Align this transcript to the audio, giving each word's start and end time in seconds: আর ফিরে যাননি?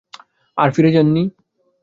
আর 0.57 0.69
ফিরে 0.75 0.91
যাননি? 0.95 1.23